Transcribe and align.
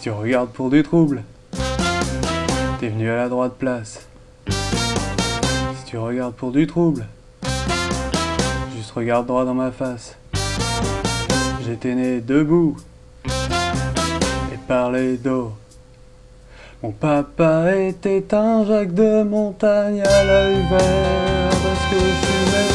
Si 0.00 0.04
tu 0.04 0.12
regardes 0.12 0.48
pour 0.48 0.70
du 0.70 0.82
trouble, 0.82 1.24
t'es 2.80 2.88
venu 2.88 3.10
à 3.10 3.16
la 3.16 3.28
droite 3.28 3.56
place. 3.58 4.08
Si 4.48 5.84
tu 5.84 5.98
regardes 5.98 6.32
pour 6.32 6.52
du 6.52 6.66
trouble, 6.66 7.04
juste 8.74 8.92
regarde 8.92 9.26
droit 9.26 9.44
dans 9.44 9.52
ma 9.52 9.70
face. 9.70 10.16
J'étais 11.66 11.94
né 11.94 12.22
debout 12.22 12.78
et 13.26 14.56
parlais 14.66 15.18
d'eau. 15.18 15.52
Mon 16.82 16.92
papa 16.92 17.76
était 17.76 18.32
un 18.32 18.64
Jacques 18.64 18.94
de 18.94 19.22
montagne 19.22 20.00
à 20.00 20.24
l'œil 20.24 20.62
vert 20.70 21.50
parce 21.50 21.90
que 21.90 21.98
je 21.98 22.69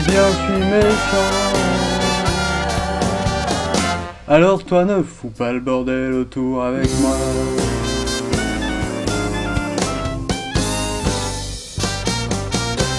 Eh 0.00 0.10
bien, 0.10 0.22
je 0.28 0.34
suis 0.34 0.64
méchant. 0.70 1.30
Alors 4.26 4.64
toi 4.64 4.84
ne 4.84 5.02
fous 5.02 5.28
pas 5.28 5.52
le 5.52 5.60
bordel 5.60 6.14
autour 6.14 6.62
avec 6.62 6.88
moi. 7.00 7.16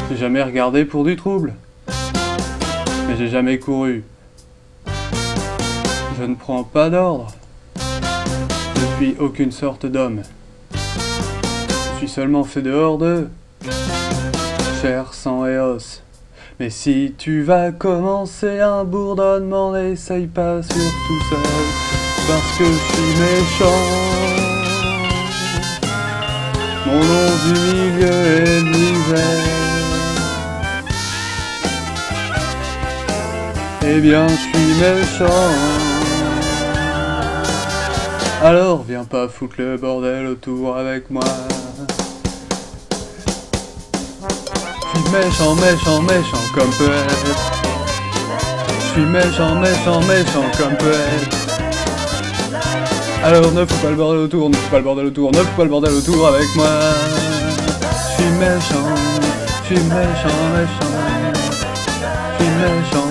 J'ai 0.09 0.17
jamais 0.17 0.43
regardé 0.43 0.85
pour 0.85 1.03
du 1.03 1.15
trouble. 1.15 1.53
Mais 3.07 3.17
j'ai 3.17 3.29
jamais 3.29 3.57
couru. 3.57 4.03
Je 6.19 6.23
ne 6.23 6.35
prends 6.35 6.63
pas 6.63 6.91
d'ordre. 6.91 7.31
Je 7.77 8.97
suis 8.97 9.15
aucune 9.17 9.52
sorte 9.52 9.88
d'homme. 9.88 10.21
Je 10.73 11.97
suis 11.97 12.09
seulement 12.09 12.43
fait 12.43 12.61
dehors 12.61 12.99
de 12.99 13.27
chair, 14.81 15.13
sang 15.13 15.47
et 15.47 15.58
os. 15.58 16.03
Mais 16.62 16.70
si 16.70 17.16
tu 17.17 17.42
vas 17.42 17.72
commencer 17.72 18.59
un 18.59 18.84
bourdonnement, 18.84 19.72
n'essaye 19.72 20.28
pas 20.28 20.62
surtout 20.62 21.20
seul, 21.28 21.40
parce 22.28 22.58
que 22.59 22.66
je 22.66 22.78
suis 22.94 23.14
méchant. 23.20 23.81
Mon 26.86 27.00
nom 27.00 27.32
du 27.45 27.54
milieu 27.62 28.20
est 28.45 28.62
misère. 28.62 29.44
Eh 33.84 34.00
bien, 34.00 34.28
je 34.28 34.36
suis 34.36 34.72
méchant. 34.80 35.50
Alors, 38.44 38.84
viens 38.84 39.06
pas 39.06 39.28
foutre 39.28 39.56
le 39.58 39.78
bordel 39.78 40.28
autour 40.28 40.78
avec 40.78 41.09
moi. 41.09 41.23
Je 44.94 45.00
suis 45.00 45.11
méchant, 45.11 45.56
méchant, 45.56 46.02
méchant 46.02 46.44
comme 46.53 46.70
poète. 46.72 47.25
Je 48.80 48.86
suis 48.92 49.06
méchant, 49.06 49.56
méchant, 49.56 50.02
méchant 50.02 50.44
comme 50.58 50.75
poète. 50.78 51.36
Alors 53.23 53.52
ne 53.52 53.66
fous 53.66 53.78
pas 53.78 53.89
le 53.92 53.95
bordel 53.95 54.20
autour, 54.22 54.50
ne 54.50 54.56
fous 54.56 54.70
pas 54.70 54.78
le 54.78 54.83
bordel 54.83 55.06
autour, 55.06 55.31
ne 55.31 55.38
fous 55.38 55.56
pas 55.56 55.64
le 55.64 55.70
bordel 55.70 55.94
autour 55.94 56.28
avec 56.28 56.56
moi. 56.56 56.67
Je 58.09 58.22
suis 58.22 58.31
méchant, 58.31 58.88
je 59.61 59.67
suis 59.67 59.83
méchant, 59.83 60.39
méchant. 60.56 60.92
Je 62.39 62.44
suis 62.44 62.53
méchant. 62.55 63.08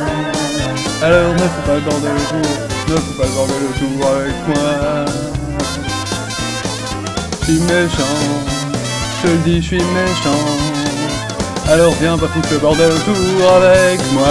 Alors 1.03 1.33
ne 1.33 1.39
fous 1.39 1.63
pas 1.67 1.75
le 1.75 1.81
bordel 1.81 2.13
autour, 2.13 2.51
ne 2.89 2.97
fous 2.97 3.15
pas 3.19 3.25
le 3.25 3.33
bordel 3.33 3.63
autour 3.71 4.07
avec 4.17 4.37
moi. 4.49 5.05
Je 7.41 7.45
suis 7.45 7.61
méchant, 7.61 8.17
je 9.23 9.29
le 9.29 9.37
dis, 9.39 9.63
je 9.63 9.67
suis 9.67 9.77
méchant. 9.77 10.80
Alors 11.69 11.95
viens 12.01 12.19
pas 12.19 12.27
foutre 12.29 12.53
le 12.53 12.59
bordel 12.59 12.91
autour 12.91 13.53
avec 13.53 14.01
moi. 14.13 14.27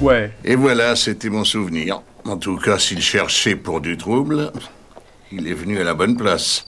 Ouais. 0.00 0.30
Et 0.44 0.54
voilà, 0.54 0.94
c'était 0.94 1.28
mon 1.28 1.44
souvenir. 1.44 2.02
En 2.24 2.36
tout 2.36 2.56
cas, 2.56 2.78
s'il 2.78 3.02
cherchait 3.02 3.56
pour 3.56 3.80
du 3.80 3.96
trouble, 3.96 4.52
il 5.32 5.48
est 5.48 5.54
venu 5.54 5.80
à 5.80 5.84
la 5.84 5.94
bonne 5.94 6.16
place. 6.16 6.64